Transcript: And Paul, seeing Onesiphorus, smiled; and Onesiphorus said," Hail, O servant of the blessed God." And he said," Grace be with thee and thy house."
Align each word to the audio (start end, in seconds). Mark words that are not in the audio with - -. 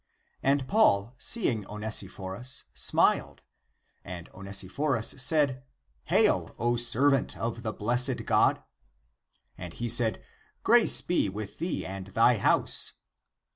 And 0.41 0.67
Paul, 0.67 1.13
seeing 1.19 1.63
Onesiphorus, 1.67 2.63
smiled; 2.73 3.43
and 4.03 4.29
Onesiphorus 4.33 5.09
said," 5.21 5.63
Hail, 6.05 6.55
O 6.57 6.75
servant 6.75 7.37
of 7.37 7.61
the 7.61 7.71
blessed 7.71 8.25
God." 8.25 8.63
And 9.59 9.73
he 9.75 9.87
said," 9.87 10.23
Grace 10.63 11.01
be 11.01 11.29
with 11.29 11.59
thee 11.59 11.85
and 11.85 12.07
thy 12.07 12.39
house." 12.39 12.93